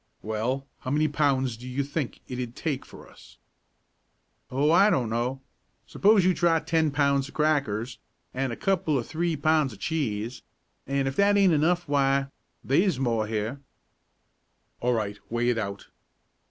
[0.23, 3.37] "Well, how many pounds do you think it'd take for us?"
[4.49, 5.41] "Oh, I don' know.
[5.85, 7.99] S'pose you try ten pounds o' crackers
[8.33, 10.41] an' a couple or three pounds o' cheese;
[10.87, 12.29] an' if that aint enough, why,
[12.63, 13.61] they's more here."
[14.79, 15.89] "All right, weigh it out."